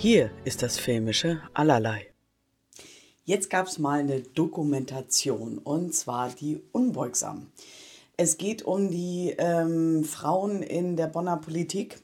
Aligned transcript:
Hier 0.00 0.30
ist 0.44 0.62
das 0.62 0.78
filmische 0.78 1.42
Allerlei. 1.54 2.06
Jetzt 3.24 3.50
gab 3.50 3.66
es 3.66 3.80
mal 3.80 3.98
eine 3.98 4.20
Dokumentation 4.20 5.58
und 5.58 5.92
zwar 5.92 6.28
die 6.30 6.62
Unbeugsamen. 6.70 7.50
Es 8.16 8.38
geht 8.38 8.62
um 8.62 8.92
die 8.92 9.34
ähm, 9.38 10.04
Frauen 10.04 10.62
in 10.62 10.94
der 10.94 11.08
Bonner 11.08 11.38
Politik 11.38 12.00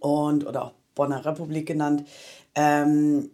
und 0.00 0.46
oder 0.46 0.64
auch 0.64 0.72
Bonner 0.94 1.26
Republik 1.26 1.66
genannt. 1.66 2.08
Ähm, 2.54 3.28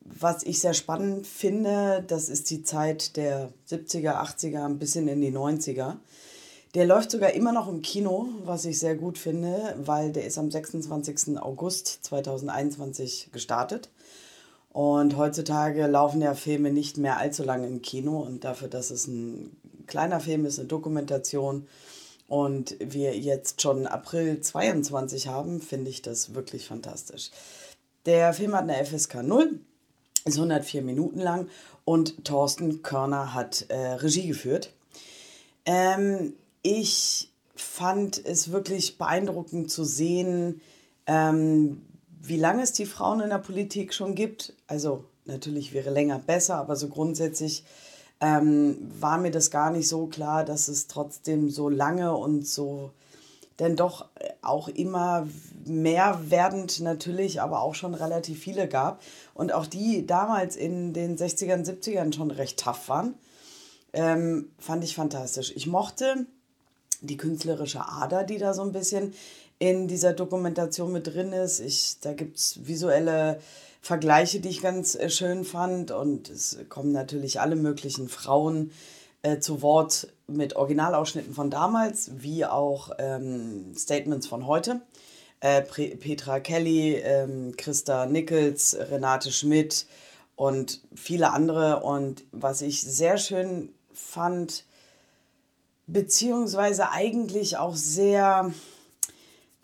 was 0.00 0.42
ich 0.42 0.58
sehr 0.58 0.72
spannend 0.72 1.26
finde, 1.26 2.02
das 2.06 2.30
ist 2.30 2.48
die 2.48 2.62
Zeit 2.62 3.18
der 3.18 3.52
70er, 3.68 4.14
80er, 4.14 4.64
ein 4.64 4.78
bisschen 4.78 5.08
in 5.08 5.20
die 5.20 5.30
90er. 5.30 5.98
Der 6.74 6.86
läuft 6.86 7.10
sogar 7.10 7.32
immer 7.32 7.52
noch 7.52 7.66
im 7.66 7.82
Kino, 7.82 8.28
was 8.44 8.64
ich 8.64 8.78
sehr 8.78 8.94
gut 8.94 9.18
finde, 9.18 9.74
weil 9.78 10.12
der 10.12 10.24
ist 10.24 10.38
am 10.38 10.50
26. 10.50 11.36
August 11.38 12.04
2021 12.04 13.30
gestartet. 13.32 13.90
Und 14.72 15.16
heutzutage 15.16 15.88
laufen 15.88 16.20
ja 16.20 16.34
Filme 16.34 16.70
nicht 16.70 16.96
mehr 16.96 17.18
allzu 17.18 17.42
lange 17.42 17.66
im 17.66 17.82
Kino 17.82 18.20
und 18.20 18.44
dafür, 18.44 18.68
dass 18.68 18.90
es 18.90 19.08
ein 19.08 19.56
kleiner 19.88 20.20
Film 20.20 20.44
ist, 20.44 20.60
eine 20.60 20.68
Dokumentation 20.68 21.66
und 22.28 22.76
wir 22.78 23.18
jetzt 23.18 23.60
schon 23.60 23.88
April 23.88 24.40
22 24.40 25.26
haben, 25.26 25.60
finde 25.60 25.90
ich 25.90 26.02
das 26.02 26.34
wirklich 26.34 26.68
fantastisch. 26.68 27.32
Der 28.06 28.32
Film 28.32 28.54
hat 28.54 28.70
eine 28.70 28.84
FSK 28.84 29.24
0, 29.24 29.58
ist 30.24 30.36
104 30.36 30.82
Minuten 30.82 31.18
lang 31.18 31.48
und 31.84 32.24
Thorsten 32.24 32.82
Körner 32.82 33.34
hat 33.34 33.66
äh, 33.68 33.94
Regie 33.94 34.28
geführt. 34.28 34.72
Ähm, 35.66 36.34
ich 36.62 37.32
fand 37.54 38.24
es 38.24 38.52
wirklich 38.52 38.98
beeindruckend 38.98 39.70
zu 39.70 39.84
sehen, 39.84 40.60
ähm, 41.06 41.82
wie 42.22 42.38
lange 42.38 42.62
es 42.62 42.72
die 42.72 42.86
Frauen 42.86 43.20
in 43.20 43.30
der 43.30 43.38
Politik 43.38 43.94
schon 43.94 44.14
gibt. 44.14 44.54
Also 44.66 45.04
natürlich 45.24 45.72
wäre 45.72 45.90
länger 45.90 46.18
besser, 46.18 46.56
aber 46.56 46.76
so 46.76 46.88
grundsätzlich 46.88 47.64
ähm, 48.20 48.76
war 48.98 49.18
mir 49.18 49.30
das 49.30 49.50
gar 49.50 49.70
nicht 49.70 49.88
so 49.88 50.06
klar, 50.06 50.44
dass 50.44 50.68
es 50.68 50.86
trotzdem 50.86 51.50
so 51.50 51.68
lange 51.68 52.14
und 52.14 52.46
so 52.46 52.92
denn 53.60 53.76
doch 53.76 54.08
auch 54.40 54.68
immer 54.68 55.28
mehr 55.66 56.18
werdend 56.28 56.80
natürlich, 56.80 57.42
aber 57.42 57.60
auch 57.60 57.74
schon 57.74 57.94
relativ 57.94 58.40
viele 58.40 58.66
gab. 58.66 59.02
Und 59.34 59.52
auch 59.52 59.66
die 59.66 60.06
damals 60.06 60.56
in 60.56 60.94
den 60.94 61.16
60ern, 61.16 61.64
70ern 61.64 62.14
schon 62.14 62.30
recht 62.30 62.58
tough 62.58 62.88
waren, 62.88 63.14
ähm, 63.92 64.50
fand 64.58 64.82
ich 64.82 64.94
fantastisch. 64.94 65.52
Ich 65.54 65.66
mochte 65.66 66.26
die 67.00 67.16
künstlerische 67.16 67.86
Ader, 67.86 68.24
die 68.24 68.38
da 68.38 68.54
so 68.54 68.62
ein 68.62 68.72
bisschen 68.72 69.14
in 69.58 69.88
dieser 69.88 70.12
Dokumentation 70.14 70.92
mit 70.92 71.06
drin 71.06 71.32
ist. 71.32 71.60
Ich, 71.60 72.00
da 72.00 72.14
gibt 72.14 72.38
es 72.38 72.66
visuelle 72.66 73.40
Vergleiche, 73.82 74.40
die 74.40 74.48
ich 74.48 74.62
ganz 74.62 74.94
äh, 74.94 75.10
schön 75.10 75.44
fand. 75.44 75.90
Und 75.90 76.28
es 76.30 76.58
kommen 76.68 76.92
natürlich 76.92 77.40
alle 77.40 77.56
möglichen 77.56 78.08
Frauen 78.08 78.72
äh, 79.22 79.38
zu 79.38 79.62
Wort 79.62 80.08
mit 80.26 80.56
Originalausschnitten 80.56 81.34
von 81.34 81.50
damals, 81.50 82.10
wie 82.16 82.44
auch 82.46 82.90
ähm, 82.98 83.74
Statements 83.76 84.26
von 84.26 84.46
heute. 84.46 84.80
Äh, 85.40 85.62
Petra 85.62 86.40
Kelly, 86.40 86.96
ähm, 86.96 87.54
Christa 87.56 88.06
Nichols, 88.06 88.76
Renate 88.90 89.32
Schmidt 89.32 89.86
und 90.36 90.82
viele 90.94 91.32
andere. 91.32 91.82
Und 91.82 92.24
was 92.32 92.62
ich 92.62 92.82
sehr 92.82 93.18
schön 93.18 93.74
fand, 93.92 94.64
beziehungsweise 95.92 96.90
eigentlich 96.90 97.56
auch 97.56 97.74
sehr, 97.74 98.52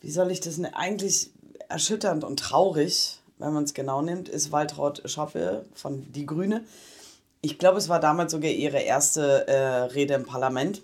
wie 0.01 0.11
soll 0.11 0.31
ich 0.31 0.41
das, 0.41 0.61
eigentlich 0.75 1.31
erschütternd 1.69 2.25
und 2.25 2.39
traurig, 2.39 3.21
wenn 3.39 3.53
man 3.53 3.65
es 3.65 3.75
genau 3.75 4.03
nimmt, 4.03 4.29
ist 4.29 4.53
Waltraud 4.53 5.03
Schoppe 5.05 5.67
von 5.75 6.11
Die 6.13 6.27
Grüne. 6.27 6.65
Ich 7.43 7.59
glaube, 7.59 7.79
es 7.79 7.89
war 7.89 8.01
damals 8.01 8.33
sogar 8.33 8.51
ihre 8.51 8.81
erste 8.81 9.47
äh, 9.47 9.85
Rede 9.93 10.15
im 10.15 10.25
Parlament. 10.25 10.83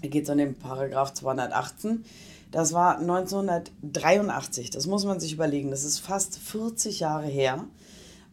Da 0.00 0.08
geht 0.08 0.24
es 0.24 0.30
an 0.30 0.38
den 0.38 0.58
Paragraph 0.58 1.12
218. 1.12 2.04
Das 2.50 2.72
war 2.72 2.98
1983. 2.98 4.70
Das 4.70 4.86
muss 4.86 5.04
man 5.04 5.20
sich 5.20 5.32
überlegen. 5.32 5.70
Das 5.70 5.84
ist 5.84 5.98
fast 5.98 6.38
40 6.38 7.00
Jahre 7.00 7.26
her. 7.26 7.64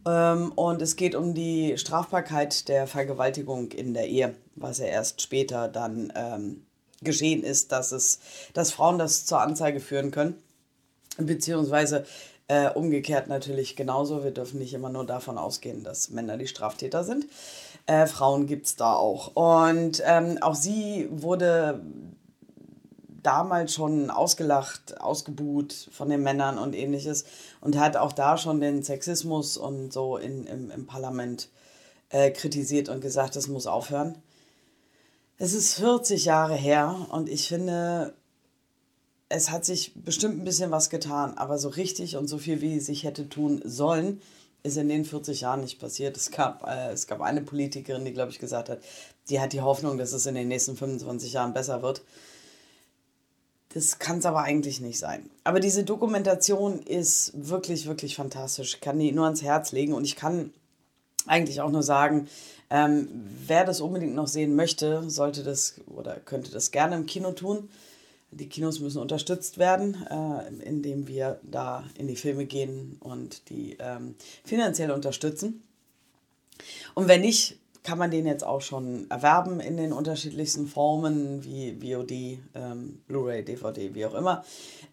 Ähm, 0.06 0.52
und 0.54 0.82
es 0.82 0.96
geht 0.96 1.16
um 1.16 1.34
die 1.34 1.78
Strafbarkeit 1.78 2.68
der 2.68 2.88
Vergewaltigung 2.88 3.72
in 3.72 3.94
der 3.94 4.08
Ehe, 4.08 4.36
was 4.56 4.78
ja 4.78 4.86
erst 4.86 5.22
später 5.22 5.68
dann 5.68 6.12
ähm, 6.16 6.66
geschehen 7.02 7.44
ist, 7.44 7.72
dass, 7.72 7.92
es, 7.92 8.20
dass 8.54 8.72
Frauen 8.72 8.98
das 8.98 9.26
zur 9.26 9.42
Anzeige 9.42 9.80
führen 9.80 10.12
können. 10.12 10.36
Beziehungsweise 11.18 12.06
äh, 12.48 12.70
umgekehrt 12.70 13.28
natürlich 13.28 13.76
genauso. 13.76 14.24
Wir 14.24 14.32
dürfen 14.32 14.60
nicht 14.60 14.74
immer 14.74 14.90
nur 14.90 15.06
davon 15.06 15.38
ausgehen, 15.38 15.84
dass 15.84 16.10
Männer 16.10 16.38
die 16.38 16.48
Straftäter 16.48 17.04
sind. 17.04 17.28
Äh, 17.86 18.08
Frauen 18.08 18.48
gibt 18.48 18.66
es 18.66 18.76
da 18.76 18.94
auch. 18.94 19.36
Und 19.36 20.02
ähm, 20.06 20.38
auch 20.42 20.56
sie 20.56 21.08
wurde 21.12 21.82
damals 23.24 23.74
schon 23.74 24.10
ausgelacht, 24.10 25.00
ausgebuht 25.00 25.90
von 25.92 26.10
den 26.10 26.22
Männern 26.22 26.58
und 26.58 26.76
ähnliches 26.76 27.26
und 27.62 27.78
hat 27.78 27.98
auch 27.98 28.14
da 28.14 28.38
schon 28.38 28.60
den 28.62 28.84
Sexismus 28.84 29.58
und 29.58 29.92
so 29.94 30.18
in, 30.18 30.46
im, 30.46 30.72
im 30.72 30.86
Parlament 30.86 31.50
äh, 32.10 32.32
kritisiert 32.32 32.90
und 32.90 33.02
gesagt, 33.02 33.36
das 33.36 33.48
muss 33.48 33.68
aufhören. 33.68 34.18
Es 35.38 35.54
ist 35.54 35.76
40 35.76 36.26
Jahre 36.26 36.56
her 36.56 37.08
und 37.12 37.30
ich 37.30 37.48
finde, 37.48 38.14
es 39.30 39.52
hat 39.52 39.64
sich 39.64 39.94
bestimmt 39.96 40.40
ein 40.40 40.44
bisschen 40.44 40.72
was 40.72 40.90
getan, 40.90 41.38
aber 41.38 41.58
so 41.58 41.70
richtig 41.70 42.18
und 42.18 42.28
so 42.28 42.38
viel, 42.38 42.62
wie 42.62 42.78
es 42.78 42.88
sich 42.88 43.04
hätte 43.04 43.30
tun 43.30 43.62
sollen, 43.64 44.22
ist 44.64 44.78
in 44.78 44.90
den 44.90 45.06
40 45.06 45.42
Jahren 45.42 45.62
nicht 45.62 45.80
passiert. 45.80 46.18
Es 46.18 46.32
gab, 46.32 46.68
äh, 46.68 46.92
es 46.92 47.08
gab 47.08 47.22
eine 47.22 47.42
Politikerin, 47.42 48.04
die, 48.04 48.14
glaube 48.14 48.32
ich, 48.32 48.40
gesagt 48.40 48.70
hat, 48.70 48.80
die 49.30 49.40
hat 49.40 49.54
die 49.54 49.62
Hoffnung, 49.62 49.98
dass 49.98 50.12
es 50.12 50.26
in 50.26 50.36
den 50.36 50.48
nächsten 50.48 50.76
25 50.76 51.34
Jahren 51.34 51.54
besser 51.54 51.82
wird. 51.82 52.02
Das 53.74 54.00
kann 54.00 54.18
es 54.18 54.26
aber 54.26 54.42
eigentlich 54.42 54.82
nicht 54.82 54.98
sein. 54.98 55.30
Aber 55.44 55.60
diese 55.60 55.84
Dokumentation 55.84 56.80
ist 56.80 57.32
wirklich, 57.36 57.86
wirklich 57.86 58.16
fantastisch. 58.16 58.76
Ich 58.76 58.82
kann 58.82 58.98
die 58.98 59.12
nur 59.12 59.26
ans 59.26 59.44
Herz 59.44 59.72
legen 59.72 59.94
und 59.94 60.06
ich 60.06 60.16
kann 60.16 60.52
eigentlich 61.28 61.62
auch 61.62 61.70
nur 61.70 61.84
sagen, 61.84 62.28
ähm, 62.72 63.08
wer 63.46 63.66
das 63.66 63.82
unbedingt 63.82 64.16
noch 64.16 64.28
sehen 64.28 64.56
möchte, 64.56 65.08
sollte 65.10 65.44
das 65.44 65.76
oder 65.88 66.16
könnte 66.16 66.52
das 66.52 66.72
gerne 66.72 66.96
im 66.96 67.06
Kino 67.06 67.32
tun. 67.32 67.70
Die 68.32 68.48
Kinos 68.48 68.80
müssen 68.80 69.02
unterstützt 69.02 69.58
werden, 69.58 70.06
äh, 70.10 70.64
indem 70.64 71.08
wir 71.08 71.40
da 71.44 71.84
in 71.96 72.08
die 72.08 72.16
Filme 72.16 72.46
gehen 72.46 72.98
und 73.00 73.50
die 73.50 73.78
ähm, 73.80 74.16
finanziell 74.44 74.92
unterstützen. 74.92 75.64
Und 76.94 77.08
wenn 77.08 77.22
nicht, 77.22 77.58
kann 77.84 77.98
man 77.98 78.12
den 78.12 78.26
jetzt 78.26 78.44
auch 78.44 78.62
schon 78.62 79.10
erwerben 79.10 79.60
in 79.60 79.78
den 79.78 79.94
unterschiedlichsten 79.94 80.68
Formen 80.68 81.44
wie 81.44 81.78
VOD, 81.80 82.40
ähm, 82.56 83.02
Blu-ray, 83.08 83.44
DVD, 83.44 83.94
wie 83.96 84.06
auch 84.06 84.14
immer. 84.14 84.44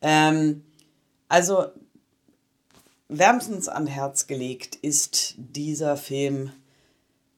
Ähm, 0.01 0.63
also 1.29 1.67
wärmstens 3.09 3.69
an 3.69 3.87
Herz 3.87 4.27
gelegt 4.27 4.77
ist 4.77 5.35
dieser 5.37 5.97
Film 5.97 6.53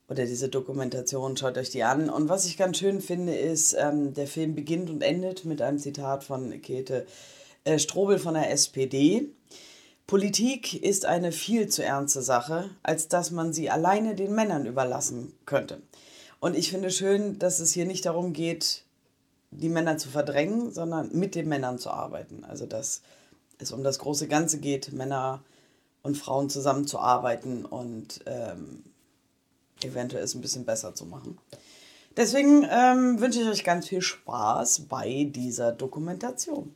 oder 0.09 0.25
diese 0.25 0.49
Dokumentation, 0.49 1.37
schaut 1.37 1.59
euch 1.59 1.71
die 1.71 1.85
an. 1.85 2.09
Und 2.09 2.29
was 2.29 2.47
ich 2.47 2.57
ganz 2.57 2.79
schön 2.79 3.01
finde, 3.01 3.35
ist, 3.35 3.75
ähm, 3.79 4.15
der 4.15 4.27
Film 4.27 4.55
beginnt 4.55 4.89
und 4.89 5.03
endet 5.03 5.45
mit 5.45 5.61
einem 5.61 5.79
Zitat 5.79 6.25
von 6.25 6.63
Käthe 6.63 7.07
äh, 7.65 7.79
Strobel 7.79 8.19
von 8.19 8.35
der 8.35 8.51
SPD. 8.51 9.29
Politik 10.09 10.83
ist 10.83 11.05
eine 11.05 11.33
viel 11.33 11.69
zu 11.69 11.85
ernste 11.85 12.23
Sache, 12.23 12.71
als 12.83 13.09
dass 13.09 13.31
man 13.31 13.53
sie 13.53 13.69
alleine 13.69 14.15
den 14.15 14.35
Männern 14.35 14.65
überlassen 14.65 15.35
könnte. 15.45 15.83
Und 16.41 16.57
ich 16.57 16.71
finde 16.71 16.91
schön, 16.91 17.39
dass 17.39 17.61
es 17.61 17.73
hier 17.73 17.85
nicht 17.85 18.07
darum 18.07 18.33
geht, 18.33 18.85
die 19.51 19.69
Männer 19.69 19.99
zu 19.99 20.09
verdrängen, 20.09 20.73
sondern 20.73 21.11
mit 21.13 21.35
den 21.35 21.47
Männern 21.47 21.79
zu 21.79 21.91
arbeiten. 21.91 22.43
Also 22.44 22.65
dass 22.65 23.03
es 23.59 23.71
um 23.71 23.85
das 23.85 23.99
große 23.99 24.29
Ganze 24.29 24.61
geht, 24.61 24.94
Männer 24.94 25.43
und 26.03 26.17
Frauen 26.17 26.49
zusammenzuarbeiten 26.49 27.67
und 27.67 28.21
ähm, 28.25 28.85
eventuell 29.82 30.25
es 30.25 30.35
ein 30.35 30.41
bisschen 30.41 30.65
besser 30.65 30.94
zu 30.94 31.05
machen. 31.05 31.37
Deswegen 32.17 32.67
ähm, 32.71 33.21
wünsche 33.21 33.43
ich 33.43 33.49
euch 33.49 33.62
ganz 33.62 33.88
viel 33.88 34.00
Spaß 34.00 34.87
bei 34.88 35.25
dieser 35.31 35.73
Dokumentation. 35.73 36.75